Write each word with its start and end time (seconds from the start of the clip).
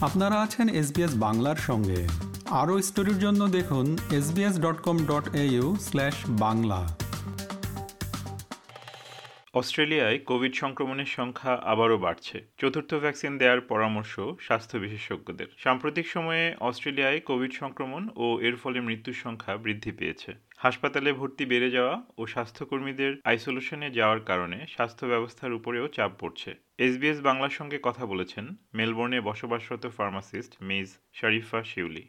আপনারা 0.00 0.40
আছেন 0.40 0.68
এসবিএস 0.68 1.14
বাংলার 1.14 1.56
সঙ্গে। 1.56 2.06
আরও 2.50 2.82
স্টোরির 2.82 3.18
জন্য 3.18 3.48
দেখুন 3.48 3.98
SBS 4.12 4.60
dot 4.60 4.78
com 4.82 4.96
dot 4.98 5.34
A 5.34 5.44
U 5.44 5.76
slash 5.80 6.14
Bangla. 6.28 6.80
অস্ট্রেলিয়ায় 9.58 10.18
কোভিড 10.30 10.54
সংক্রমণের 10.54 11.10
সংখ্যা 11.18 11.52
আবারও 11.72 11.98
বাড়ছে। 11.98 12.36
চতুর্থ 12.58 12.90
ভ্যাকসিন 12.94 13.32
দেওয়ার 13.38 13.60
পরামর্শ 13.72 14.14
স্বাস্থ্য 14.46 14.76
বিশেষজ্ঞদের। 14.78 15.48
সাম্প্রতিক 15.58 16.06
সময়ে 16.06 16.44
অস্ট্রেলিয়ায় 16.68 17.20
কোভিড 17.20 17.52
সংক্রমণ 17.52 18.02
ও 18.16 18.26
এর 18.40 18.56
ফলে 18.56 18.78
মৃত্যুর 18.80 19.20
সংখ্যা 19.24 19.52
বৃদ্ধি 19.56 19.92
পেয়েছে। 19.92 20.30
হাসপাতালে 20.56 21.10
ভর্তি 21.12 21.44
বেড়ে 21.46 21.70
যাওয়া 21.70 21.94
ও 22.18 22.22
স্বাস্থ্যকর্মীদের 22.26 23.12
আইসোলেশনে 23.24 23.88
যাওয়ার 23.90 24.20
কারণে 24.20 24.58
স্বাস্থ্য 24.68 25.04
ব্যবস্থার 25.06 25.56
উপরেও 25.58 25.86
চাপ 25.88 26.12
পড়ছে। 26.18 26.50
এসবিএস 26.78 27.18
বাংলার 27.20 27.56
সঙ্গে 27.58 27.78
কথা 27.82 28.04
বলেছেন 28.06 28.44
মেলবোর্নে 28.74 29.18
বসবাসরত 29.20 29.84
pharmacist 29.96 30.52
miss 30.62 30.88
Sharifa 31.12 31.60
Shiuli. 31.70 32.04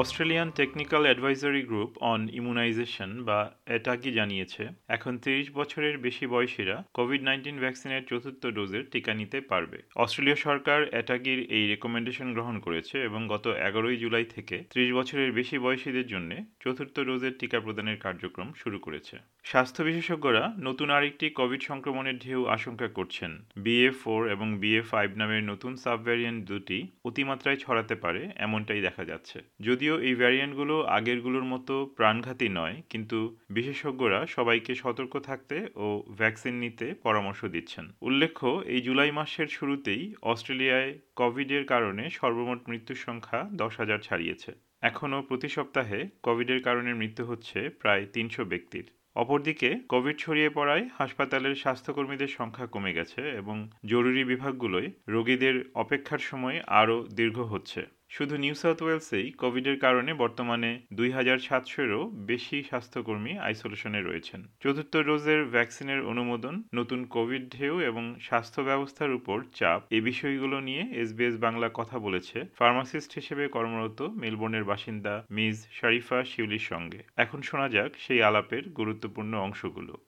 Australian 0.00 0.48
technical 0.58 1.02
advisory 1.08 1.62
group 1.70 1.90
on 2.12 2.20
immunisation 2.38 3.10
বা 3.28 3.38
এটাকি 3.76 4.10
জানিয়েছে, 4.18 4.62
এখন 4.96 5.12
তিরিশ 5.24 5.46
বছরের 5.58 5.94
বেশি 6.06 6.24
বয়সীরা 6.34 6.76
কোভিড 6.98 7.20
নাইন্টিন 7.28 7.56
ভ্যাকসিনের 7.62 8.02
চতুর্থ 8.10 8.42
ডোজের 8.56 8.84
টিকা 8.92 9.12
নিতে 9.20 9.38
পারবে। 9.50 9.78
অস্ট্রেলীয় 10.02 10.38
সরকার 10.46 10.80
এটাকির 11.00 11.38
এই 11.56 11.64
রেকমেন্ডেশন 11.72 12.28
গ্রহণ 12.36 12.56
করেছে 12.66 12.96
এবং 13.08 13.20
গত 13.34 13.44
এগারোই 13.68 13.96
জুলাই 14.02 14.26
থেকে 14.34 14.56
ত্রিশ 14.72 14.88
বছরের 14.98 15.30
বেশি 15.38 15.56
বয়সীদের 15.64 16.06
জন্য 16.12 16.30
চতুর্থ 16.62 16.96
ডোজের 17.08 17.34
টিকা 17.40 17.58
প্রদানের 17.64 17.98
কার্যক্রম 18.04 18.48
শুরু 18.62 18.78
করেছে। 18.84 19.14
স্বাস্থ্য 19.50 19.82
বিশেষজ্ঞরা 19.88 20.44
নতুন 20.68 20.88
আরেকটি 20.96 21.26
কোভিড 21.40 21.62
সংক্রমণের 21.70 22.16
ঢেউ 22.24 22.40
আশঙ্কা 22.56 22.88
করছেন। 22.98 23.30
বিএ 23.64 23.90
ফোর 24.00 24.20
এবং 24.34 24.48
বিএ 24.62 24.82
ফাইভ 24.90 25.10
নামের 25.20 25.42
নতুন 25.50 25.72
সাবভ্যারিয়েন্ট 25.84 26.40
দুটি 26.50 26.78
অতিমাত্রায় 27.08 27.58
ছড়াতে 27.64 27.94
পারে, 28.04 28.22
এমনটাই 28.46 28.80
দেখা 28.86 29.04
যাচ্ছে। 29.10 29.38
যদিও 29.66 29.87
এই 29.96 30.14
ভ্যারিয়েন্টগুলো 30.14 30.82
আগেরগুলোর 30.82 31.44
মতো 31.44 31.86
প্রাণঘাতী 31.96 32.48
নয়, 32.48 32.82
কিন্তু 32.90 33.36
বিশেষজ্ঞরা 33.50 34.26
সবাইকে 34.26 34.74
সতর্ক 34.74 35.20
থাকতে 35.20 35.68
ও 35.76 36.02
ভ্যাকসিন 36.18 36.54
নিতে 36.54 36.94
পরামর্শ 36.94 37.44
দিচ্ছেন। 37.44 37.92
উল্লেখ্য, 38.00 38.62
এই 38.66 38.80
জুলাই 38.80 39.10
মাসের 39.10 39.46
শুরুতেই 39.46 40.14
অস্ট্রেলিয়ায় 40.22 40.98
কোভিডের 41.16 41.64
কারণে 41.64 42.10
সর্বমোট 42.10 42.68
মৃত্যুর 42.68 42.96
সংখ্যা 42.96 43.48
দশ 43.52 43.76
হাজার 43.78 43.98
ছাড়িয়েছে। 43.98 44.52
এখনও 44.82 45.22
প্রতি 45.22 45.48
সপ্তাহে 45.48 46.08
কোভিডের 46.22 46.62
কারণে 46.62 46.94
মৃত্যু 46.94 47.24
হচ্ছে 47.24 47.68
প্রায় 47.68 48.06
তিনশো 48.06 48.44
ব্যক্তির। 48.44 48.84
অপরদিকে, 49.16 49.80
কোভিড 49.88 50.16
ছড়িয়ে 50.18 50.50
পড়ায় 50.50 50.88
হাসপাতালের 50.98 51.54
স্বাস্থ্যকর্মীদের 51.54 52.28
সংখ্যা 52.28 52.66
কমে 52.66 52.92
গেছে 52.92 53.20
এবং 53.30 53.70
জরুরি 53.84 54.24
বিভাগগুলোয় 54.24 54.90
রোগীদের 55.08 55.64
অপেক্ষার 55.74 56.18
সময় 56.18 56.60
আরও 56.66 57.06
দীর্ঘ 57.14 57.40
হচ্ছে। 57.40 57.97
শুধু 58.10 58.36
নিউ 58.36 58.54
সাউথ 58.54 58.82
ওয়েলসেই 58.82 59.32
কোভিডের 59.32 59.78
কারণে 59.78 60.14
বর্তমানে 60.14 60.80
দুই 60.92 61.10
হাজার 61.10 61.38
সাতশোরও 61.38 62.04
বেশি 62.04 62.62
স্বাস্থ্যকর্মী 62.62 63.38
আইসোলেশনে 63.38 64.02
রয়েছেন। 64.02 64.46
চতুর্থ 64.60 64.96
ডোজের 64.96 65.44
ভ্যাকসিনের 65.44 66.02
অনুমোদন, 66.02 66.62
নতুন 66.74 67.04
কোভিড 67.04 67.48
ঢেউ 67.50 67.80
এবং 67.80 68.14
স্বাস্থ্য 68.20 68.62
ব্যবস্থার 68.62 69.12
উপর 69.12 69.44
চাপ, 69.54 69.82
এ 69.90 70.00
বিষয়গুলো 70.00 70.60
নিয়ে 70.60 70.80
এসবিএস 70.80 71.36
বাংলা 71.36 71.70
কথা 71.74 71.98
বলেছে 71.98 72.44
ফার্মাসিস্ট 72.54 73.12
হিসেবে 73.14 73.48
কর্মরত 73.48 74.02
মেলবোর্নের 74.02 74.64
বাসিন্দা 74.64 75.24
মিস 75.30 75.66
শরীফা 75.72 76.24
শিউলির 76.24 76.58
সঙ্গে। 76.58 77.02
এখন 77.16 77.42
শোনা 77.42 77.68
যাক 77.68 77.92
সেই 77.98 78.22
আলাপের 78.22 78.68
গুরুত্বপূর্ণ 78.68 79.34
অংশগুলো। 79.38 80.07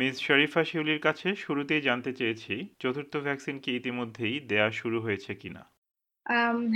মিস 0.00 0.14
শরীফা 0.28 0.62
শিউলির 0.68 1.00
কাছে 1.06 1.28
শুরুতেই 1.44 1.82
জানতে 1.88 2.10
চেয়েছি 2.18 2.54
চতুর্থ 2.82 3.12
ভ্যাকসিন 3.26 3.56
কি 3.64 3.70
ইতিমধ্যেই 3.80 4.36
দেয়া 4.50 4.68
শুরু 4.80 4.98
হয়েছে 5.06 5.32
কিনা 5.42 5.62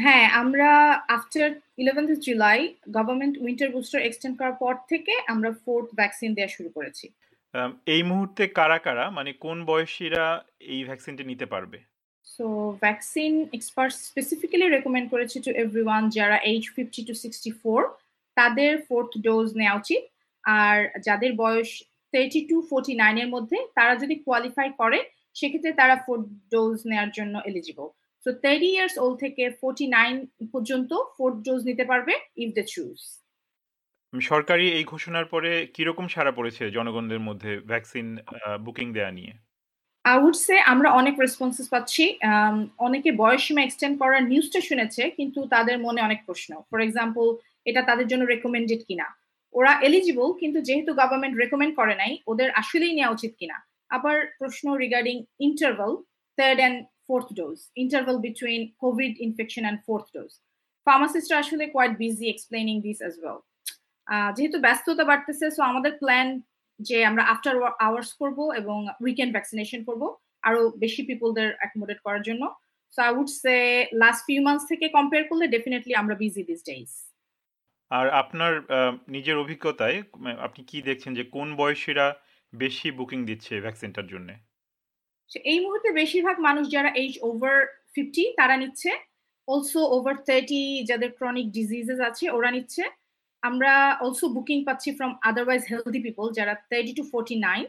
হ্যাঁ 0.02 0.26
আমরা 0.42 0.70
after 1.16 1.48
eleventh 1.82 2.10
July 2.26 2.60
government 2.96 3.34
winter 3.44 3.68
booster 3.74 4.00
extend 4.04 4.34
করার 4.38 4.56
পর 4.62 4.74
থেকে 4.90 5.12
আমরা 5.32 5.50
ফোর্থ 5.64 5.88
ভ্যাকসিন 6.00 6.30
দেওয়া 6.36 6.54
শুরু 6.56 6.70
করেছি। 6.76 7.06
এই 7.94 8.02
মুহূর্তে 8.10 8.42
কারা 8.58 8.78
কারা 8.86 9.04
মানে 9.18 9.30
কোন 9.44 9.58
বয়সীরা 9.70 10.24
এই 10.72 10.80
ভ্যাকসিনটি 10.88 11.24
নিতে 11.30 11.46
পারবে? 11.54 11.78
So 12.26 12.46
vaccine 12.84 13.32
expert 13.56 13.92
specifically 14.08 14.66
recommend 14.68 15.06
করেছে 15.12 15.36
টু 15.44 15.50
এভরিওয়ান 15.64 16.02
যারা 16.18 16.36
age 16.50 16.64
fifty 16.74 17.00
to 17.08 17.14
sixty 17.22 17.50
four 17.62 17.80
তাদের 18.36 18.72
ফোর্থ 18.86 19.10
ডোজ 19.26 19.46
নেওয়া 19.60 19.78
উচিত। 19.82 20.02
আর 20.44 20.76
যাদের 21.06 21.32
বয়স 21.42 21.70
থার্টি 22.14 22.40
টু 22.50 22.56
ফোর্টি 22.70 22.94
নাইনের 23.02 23.28
মধ্যে 23.34 23.58
তারা 23.78 23.94
যদি 24.02 24.14
কোয়ালিফাই 24.26 24.68
করে 24.80 24.98
সেক্ষেত্রে 25.38 25.72
তারা 25.80 25.96
ফোর্থ 26.04 26.26
ডোজ 26.52 26.76
নেওয়ার 26.90 27.10
জন্য 27.18 27.34
eligible 27.50 27.88
so 28.26 28.30
thirty 28.44 28.68
years 28.74 28.94
old 29.02 29.16
থেকে 29.24 29.44
ফোর্টি 29.60 29.86
নাইন 29.96 30.14
পর্যন্ত 30.54 30.90
ফোর্থ 31.16 31.36
ডোজ 31.46 31.60
নিতে 31.70 31.84
পারবে 31.90 32.12
ইফ 32.42 32.50
দ্য 32.58 32.64
চুজ 32.74 32.98
সরকারি 34.12 34.66
এই 34.78 34.84
ঘোষণার 34.92 35.26
পরে 35.32 35.50
কীরকম 35.74 36.06
সাড়া 36.14 36.32
পড়েছে 36.38 36.62
জনগণদের 36.76 37.20
মধ্যে 37.28 37.52
ভ্যাকসিন 37.70 38.06
বুকিং 38.64 38.86
দেয়া 38.96 39.12
নিয়ে? 39.18 39.32
আউটসে 40.04 40.56
আমরা 40.72 40.88
অনেক 41.00 41.14
রেসপন্সেস 41.24 41.66
পাচ্ছি। 41.74 42.04
অনেকে 42.86 43.10
বয়সসীমা 43.22 43.62
এক্সটেন্ড 43.64 43.94
করার 44.02 44.22
নিউজটা 44.30 44.60
শুনেছে 44.68 45.02
কিন্তু 45.18 45.40
তাদের 45.54 45.76
মনে 45.86 46.00
অনেক 46.08 46.20
প্রশ্ন। 46.28 46.50
ফর 46.68 46.78
এক্সাম্পল 46.86 47.26
এটা 47.68 47.80
তাদের 47.88 48.06
জন্য 48.10 48.22
রেকমেন্ডেড 48.24 48.80
কিনা? 48.88 49.06
ওরা 49.58 49.72
এলিজিবল 49.88 50.28
কিন্তু 50.40 50.58
যেহেতু 50.68 50.90
গভর্নমেন্ট 51.00 51.34
রেকমেন্ড 51.42 51.72
করে 51.80 51.94
নাই, 52.02 52.12
ওদের 52.32 52.48
আসলেই 52.60 52.94
নেওয়া 52.98 53.14
উচিত 53.16 53.32
কিনা? 53.40 53.56
আবার 53.96 54.16
প্রশ্ন 54.40 54.66
regarding 54.82 55.16
interval 55.46 55.90
third 56.38 56.58
and 56.62 56.78
fourth 57.06 57.28
dose 57.40 57.56
interval 57.82 58.16
between 58.26 58.60
Covid 58.84 59.12
infection 59.26 59.62
and 59.66 59.80
fourth 59.86 60.06
dose 60.16 60.30
ফার্মাসিস্টরা 60.86 61.36
আসলে 61.44 61.64
quite 61.74 61.92
busy 62.02 62.26
explaining 62.30 62.74
this 62.86 62.98
as 63.02 63.14
well 63.20 63.38
যেহেতু 64.36 64.58
ব্যস্ততা 64.66 65.04
বাড়তেছে 65.10 65.46
সো 65.56 65.60
আমাদের 65.70 65.92
প্ল্যান 66.02 66.28
যে 66.88 66.96
আমরা 67.10 67.22
আফটার 67.32 67.54
আওয়ার্স 67.86 68.10
করব 68.20 68.38
এবং 68.60 68.78
উইকেন্ড 69.04 69.32
ভ্যাকসিনেশন 69.36 69.80
করব, 69.88 70.02
আরও 70.48 70.60
বেশি 70.84 71.02
পিপলদের 71.08 71.48
অ্যাকোমোডেট 71.60 71.98
করার 72.06 72.22
জন্য। 72.28 72.42
So 72.94 72.98
I 73.06 73.10
would 73.18 73.30
say 73.42 73.56
last 74.02 74.22
few 74.26 74.40
months 74.46 74.64
থেকে 74.70 74.86
কম্পেয়ার 74.96 75.24
করলে 75.30 75.44
ডেফিনেটলি 75.54 75.92
আমরা 76.02 76.14
বিজি 76.22 76.42
দিস 76.50 76.60
ডেইজ 76.70 76.90
আর 77.90 78.06
আপনার 78.22 78.52
নিজের 79.14 79.36
অভিজ্ঞতায় 79.44 79.98
আপনি 80.46 80.60
কি 80.70 80.78
দেখছেন 80.88 81.12
যে 81.18 81.24
কোন 81.36 81.48
বয়সীরা 81.60 82.06
বেশি 82.52 82.88
বুকিং 82.98 83.18
দিচ্ছে 83.28 83.52
ভ্যাকসিনটার 83.64 84.10
জন্য? 84.12 84.28
এই 85.52 85.58
মুহূর্তে 85.64 85.88
বেশিরভাগ 86.00 86.36
মানুষ 86.48 86.64
যারা 86.74 86.90
এইজ 87.02 87.14
ওভার 87.28 87.56
ফিফটি 87.94 88.24
তারা 88.38 88.56
নিচ্ছে। 88.62 88.90
অলসো 89.48 89.80
ওভার 89.96 90.16
থার্টি 90.28 90.62
যাদের 90.90 91.10
ক্রনিক 91.18 91.46
ডিজিজেস 91.56 91.98
আছে, 92.08 92.24
ওরা 92.36 92.50
নিচ্ছে। 92.56 92.82
আমরা 93.42 93.72
অলসো 94.04 94.26
বুকিং 94.36 94.58
পাচ্ছি 94.68 94.88
ফ্রম 94.96 95.12
আদারওয়াইজ 95.30 95.62
হেলদি 95.70 96.00
পিপল 96.06 96.26
যারা 96.38 96.54
থার্টি 96.70 96.92
টু 96.98 97.02
ফোর্টি 97.12 97.36
নাইন 97.46 97.64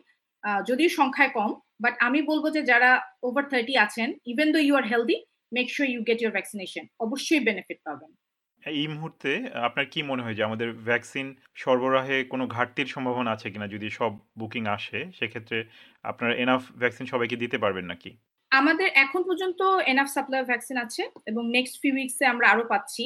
যদিও 0.69 0.89
সংখ্যায় 0.99 1.31
কম 1.37 1.51
বাট 1.83 1.93
আমি 2.07 2.19
বলব 2.29 2.45
যে 2.55 2.61
যারা 2.71 2.89
ওভার 3.27 3.45
থার্টি 3.51 3.73
আছেন 3.85 4.09
even 4.31 4.47
though 4.55 4.59
you 4.65 4.73
are 4.79 4.85
healthy 4.91 5.17
make 5.55 5.67
sure 5.75 5.87
you 5.93 5.99
get 6.09 6.19
your 6.21 6.33
vaccination 6.37 6.83
অবশ্যই 7.05 7.41
বেনিফিট 7.47 7.79
পাবেন। 7.87 8.11
এই 8.65 8.87
মুহূর্তে 8.95 9.31
আপনার 9.67 9.85
কি 9.93 9.99
মনে 10.11 10.23
হয় 10.25 10.35
যে 10.37 10.43
আমাদের 10.49 10.69
ভ্যাকসিন 10.89 11.27
সরবরাহে 11.63 12.17
কোনো 12.33 12.45
ঘাটতির 12.55 12.87
সম্ভাবনা 12.95 13.29
আছে 13.35 13.47
কিনা 13.53 13.67
যদি 13.75 13.87
সব 13.99 14.11
বুকিং 14.39 14.63
আসে, 14.77 14.99
সেক্ষেত্রে 15.17 15.57
আপনারা 16.05 16.33
এনাফ 16.43 16.63
ভ্যাকসিন 16.81 17.05
সবাইকে 17.13 17.35
দিতে 17.43 17.57
পারবেন 17.63 17.85
নাকি? 17.91 18.11
আমাদের 18.51 18.87
এখন 19.03 19.21
পর্যন্ত 19.29 19.59
এনাফ 19.91 20.09
সাপ্লাই 20.15 20.43
ভ্যাকসিন 20.51 20.77
আছে 20.85 21.03
এবং 21.29 21.43
নেক্সট 21.55 21.75
ফিউ 21.81 21.93
উইকসে 21.97 22.25
আমরা 22.33 22.45
আরও 22.53 22.63
পাচ্ছি। 22.73 23.03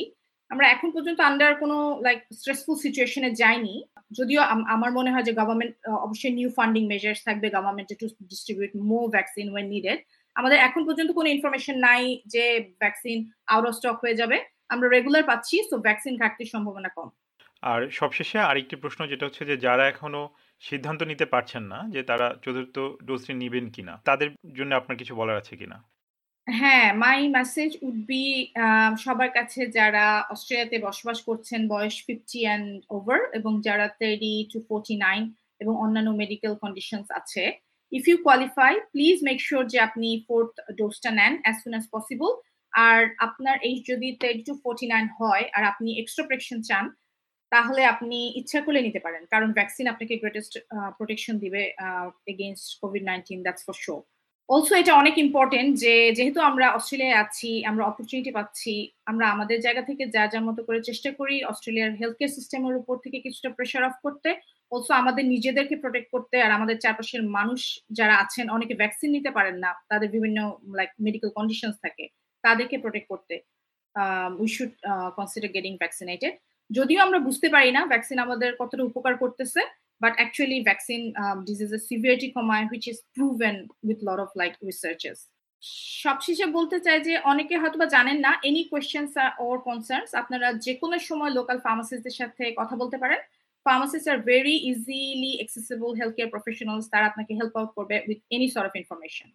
আমরা 0.51 0.65
এখন 0.75 0.89
পর্যন্ত 0.95 1.19
আন্ডার 1.29 1.51
কোনো 1.63 1.77
লাইক 2.05 2.19
স্ট্রেসফুল 2.39 2.75
সিচুয়েশনে 2.85 3.29
যাইনি। 3.41 3.75
যদিও 4.17 4.41
আমার 4.75 4.91
মনে 4.97 5.13
হয় 5.13 5.25
যে 5.27 5.33
গভর্নমেন্ট 5.39 5.73
অবশ্যই 6.05 6.33
নিউ 6.39 6.49
ফান্ডিং 6.57 6.83
মেজার্স 6.91 7.19
থাকবে 7.27 7.47
গভর্নমেন্টে 7.55 7.95
to 8.01 8.05
distribute 8.31 8.71
more 8.91 9.03
vaccine 9.15 9.47
when 9.53 9.65
needed 9.73 9.99
আমাদের 10.35 10.57
এখন 10.67 10.81
পর্যন্ত 10.87 11.09
কোনো 11.19 11.27
ইনফরমেশন 11.35 11.75
নাই 11.87 12.03
যে 12.33 12.45
ভ্যাকসিন 12.81 13.17
আউট 13.53 13.65
অফ 13.69 13.73
স্টক 13.79 13.97
হয়ে 14.03 14.19
যাবে। 14.21 14.37
আমরা 14.69 14.87
রেগুলার 14.89 15.23
পাচ্ছি 15.29 15.55
সো 15.69 15.75
ভ্যাকসিন 15.87 16.13
ঘাটতির 16.21 16.51
সম্ভাবনা 16.53 16.89
কম। 16.97 17.09
আর 17.63 17.81
সবশেষে 17.99 18.37
আরেকটি 18.49 18.75
প্রশ্ন 18.83 19.01
যেটা 19.11 19.25
হচ্ছে 19.27 19.43
যে 19.49 19.55
যারা 19.65 19.83
এখনও 19.87 20.23
সিদ্ধান্ত 20.61 21.01
নিতে 21.11 21.25
পারছেন 21.33 21.63
না 21.73 21.79
যে 21.93 22.01
তারা 22.09 22.27
চতুর্থ 22.43 22.75
ডোজটি 23.07 23.33
নিবেন 23.33 23.65
কিনা 23.75 23.93
তাদের 24.09 24.29
জন্য 24.57 24.71
আপনার 24.75 24.99
কিছু 25.01 25.13
বলার 25.19 25.39
আছে 25.41 25.53
কিনা? 25.61 25.77
হ্যাঁ 26.47 26.87
মাই 27.03 27.19
মেসেজ 27.37 27.71
উড 27.87 27.99
বি 28.11 28.23
সবার 29.03 29.29
কাছে 29.37 29.61
যারা 29.77 30.05
অস্ট্রেলিয়াতে 30.33 30.77
বসবাস 30.87 31.17
করছেন 31.27 31.61
বয়স 31.73 31.95
ফিফটি 32.07 32.39
অ্যান্ড 32.45 32.67
ওভার 32.97 33.19
এবং 33.39 33.51
যারা 33.67 33.85
থার্টি 33.99 34.33
টু 34.51 34.57
ফোর্টি 34.67 34.95
নাইন 35.05 35.21
এবং 35.61 35.73
অন্যান্য 35.83 36.09
মেডিকেল 36.21 36.53
কন্ডিশনস 36.63 37.07
আছে 37.19 37.43
if 37.91 38.03
you 38.09 38.17
qualify 38.25 38.71
please 38.93 39.17
make 39.27 39.37
sure 39.47 39.63
যে 39.73 39.77
আপনি 39.87 40.09
ফোর্থ 40.27 40.53
ডোজটা 40.79 41.11
নেন 41.19 41.33
অ্যাজ 41.43 41.55
সুন 41.61 41.71
অ্যাজ 41.75 41.85
পসিবল 41.95 42.29
আর 42.73 42.99
আপনার 43.27 43.55
এইজ 43.67 43.79
যদি 43.91 44.07
থার্টি 44.21 44.43
টু 44.47 44.53
ফোর্টি 44.63 44.85
নাইন 44.93 45.05
হয় 45.19 45.45
আর 45.55 45.63
আপনি 45.71 45.89
এক্সট্রা 46.01 46.27
প্রেকশন 46.29 46.59
চান, 46.69 46.85
তাহলে 47.51 47.81
আপনি 47.93 48.17
ইচ্ছা 48.39 48.59
করলে 48.65 48.81
নিতে 48.87 48.99
পারেন। 49.05 49.23
কারণ 49.33 49.49
ভ্যাকসিন 49.57 49.85
আপনাকে 49.93 50.13
গ্রেটেস্ট 50.21 50.53
প্রোটেকশন 50.97 51.35
দিবে 51.43 51.61
against 52.33 52.67
Covid 52.81 53.03
nineteen 53.09 53.39
that's 53.45 53.63
for 53.67 53.77
sure 53.85 53.95
also 54.49 54.73
এটা 54.81 54.93
অনেক 55.01 55.15
ইম্পর্টেন্ট 55.25 55.69
যে, 55.83 55.95
যেহেতু 56.17 56.39
আমরা 56.49 56.65
অস্ট্রেলিয়ায় 56.77 57.17
আছি, 57.23 57.51
আমরা 57.69 57.83
অপরচুনিটি 57.89 58.31
পাচ্ছি, 58.37 58.73
আমরা 59.11 59.25
আমাদের 59.33 59.57
জায়গা 59.65 59.83
থেকে 59.89 60.03
যা 60.15 60.23
যার 60.31 60.43
মতো 60.49 60.61
করে 60.67 60.79
চেষ্টা 60.89 61.09
করি 61.19 61.35
অস্ট্রেলিয়ার 61.51 61.91
হেলথ 61.99 62.15
কেয়ার 62.19 62.35
সিস্টেমের 62.37 62.75
উপর 62.81 62.95
থেকে 63.03 63.17
কিছুটা 63.25 63.49
প্রেশার 63.57 63.83
অফ 63.89 63.95
করতে। 64.05 64.29
অলসো 64.71 64.91
আমাদের 65.01 65.23
নিজেদেরকে 65.33 65.75
প্রোটেক্ট 65.83 66.07
করতে 66.15 66.35
আর 66.45 66.51
আমাদের 66.57 66.77
চারপাশের 66.83 67.23
মানুষ 67.37 67.61
যারা 67.99 68.15
আছেন, 68.23 68.45
অনেকে 68.55 68.73
ভ্যাকসিন 68.81 69.09
নিতে 69.17 69.31
পারেন 69.37 69.55
না, 69.63 69.71
তাদের 69.91 70.09
বিভিন্ন 70.15 70.39
লাইক 70.79 70.91
মেডিকেল 71.05 71.29
কন্ডিশনস 71.37 71.77
থাকে। 71.85 72.05
তাদেরকে 72.43 72.75
প্রোটেক্ট 72.83 73.07
করতে 73.11 73.35
we 74.41 74.47
should 74.55 74.71
consider 75.17 75.49
getting 75.55 75.73
vaccinated 75.81 76.33
যদিও 76.69 76.99
আমরা 77.05 77.19
বুঝতে 77.27 77.47
পারি 77.55 77.69
না 77.77 77.81
ভ্যাকসিন 77.91 78.17
আমাদের 78.25 78.49
কতটা 78.61 78.83
উপকার 78.89 79.13
করতেছে 79.23 79.61
but 80.01 80.13
actually 80.17 80.57
vaccine 80.67 81.01
diseases 81.47 81.81
severity 81.89 82.29
কমায়, 82.35 82.65
which 82.71 82.87
is 82.87 82.97
proven 83.15 83.55
with 83.83 83.99
lot 84.01 84.19
of, 84.19 84.29
like, 84.41 84.55
researches 84.69 85.19
সবশেষে 86.03 86.45
বলতে 86.57 86.77
চাই 86.85 86.99
যে 87.07 87.13
অনেকে 87.31 87.55
হয়তোবা 87.61 87.87
জানেন 87.95 88.17
না 88.25 88.31
এনি 88.49 88.63
কোয়েশ্চেন্স 88.71 89.11
ওর 89.45 89.57
কনসার্নস 89.67 90.11
আপনারা 90.21 90.47
যে 90.65 90.73
কোনো 90.81 90.97
সময় 91.09 91.31
লোকাল 91.37 91.57
ফার্মাসিস্টদের 91.65 92.15
সাথে 92.19 92.43
কথা 92.59 92.75
বলতে 92.81 92.97
পারেন। 93.03 93.19
Pharmacist 93.65 94.07
are 94.13 94.19
very 94.29 94.55
easily 94.71 95.33
accessible 95.37 95.89
health 95.99 96.13
care 96.15 96.33
professionals 96.35 96.85
তারা 96.93 97.05
আপনাকে 97.11 97.31
হেল্প 97.39 97.53
আউট 97.59 97.71
করবে 97.77 97.95
with 98.07 98.19
any 98.35 98.47
sort 98.53 98.67
of 98.69 98.75
information 98.81 99.29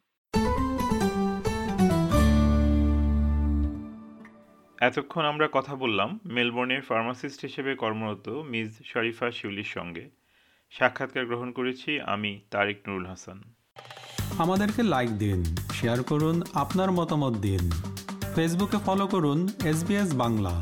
এতক্ষণ 4.80 5.24
আমরা 5.24 5.48
কথা 5.52 5.74
বললাম 5.74 6.20
মেলবোর্নের 6.24 6.82
ফার্মাসিস্ট 6.82 7.42
হিসেবে 7.42 7.74
কর্মরত 7.74 8.28
মিস 8.28 8.78
শরীফা 8.84 9.30
শিউলির 9.30 9.64
সঙ্গে। 9.64 10.10
সাক্ষাৎকার 10.70 11.26
গ্রহণ 11.26 11.52
করেছি 11.52 12.00
আমি 12.00 12.40
তারিক 12.50 12.88
নুরুল 12.88 13.06
হাসান। 13.06 13.42
আমাদেরকে 14.38 14.82
লাইক 14.82 15.10
দিন 15.10 15.44
শেয়ার 15.72 16.02
করুন, 16.02 16.42
আপনার 16.54 16.90
মতামত 16.90 17.36
দিন। 17.36 17.70
ফেসবুকে 18.34 18.76
ফলো 18.86 19.06
করুন 19.06 19.48
এস 19.64 19.84
বাংলা 20.14 20.60